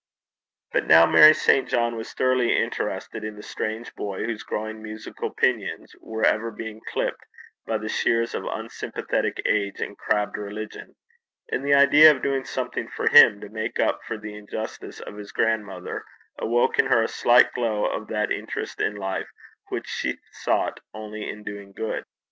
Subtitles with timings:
[0.71, 1.69] But now Mary St.
[1.69, 6.81] John was thoroughly interested in the strange boy whose growing musical pinions were ever being
[6.91, 7.23] clipped
[7.67, 10.95] by the shears of unsympathetic age and crabbed religion,
[11.51, 15.17] and the idea of doing something for him to make up for the injustice of
[15.17, 16.03] his grandmother
[16.39, 19.29] awoke in her a slight glow of that interest in life
[19.67, 22.05] which she sought only in doing good.